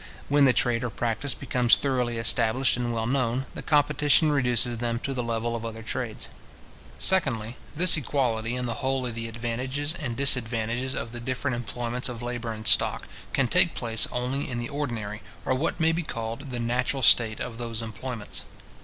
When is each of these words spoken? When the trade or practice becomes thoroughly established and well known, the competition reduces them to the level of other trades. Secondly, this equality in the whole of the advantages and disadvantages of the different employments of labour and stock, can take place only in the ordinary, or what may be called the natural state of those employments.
When 0.29 0.45
the 0.45 0.51
trade 0.51 0.83
or 0.83 0.89
practice 0.89 1.35
becomes 1.35 1.75
thoroughly 1.75 2.17
established 2.17 2.75
and 2.75 2.91
well 2.91 3.05
known, 3.05 3.45
the 3.53 3.61
competition 3.61 4.31
reduces 4.31 4.77
them 4.77 4.97
to 5.01 5.13
the 5.13 5.21
level 5.21 5.55
of 5.55 5.63
other 5.63 5.83
trades. 5.83 6.27
Secondly, 6.97 7.55
this 7.75 7.95
equality 7.97 8.55
in 8.55 8.65
the 8.65 8.73
whole 8.81 9.05
of 9.05 9.13
the 9.13 9.27
advantages 9.27 9.93
and 9.93 10.17
disadvantages 10.17 10.95
of 10.95 11.11
the 11.11 11.19
different 11.19 11.53
employments 11.55 12.09
of 12.09 12.23
labour 12.23 12.51
and 12.51 12.67
stock, 12.67 13.07
can 13.31 13.47
take 13.47 13.75
place 13.75 14.07
only 14.11 14.49
in 14.49 14.57
the 14.57 14.69
ordinary, 14.69 15.21
or 15.45 15.53
what 15.53 15.79
may 15.79 15.91
be 15.91 16.01
called 16.01 16.49
the 16.49 16.59
natural 16.59 17.03
state 17.03 17.39
of 17.39 17.59
those 17.59 17.83
employments. 17.83 18.41